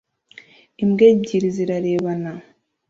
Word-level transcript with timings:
Imbwa 0.83 1.03
ebyiri 1.13 1.49
zirarebana 1.55 2.31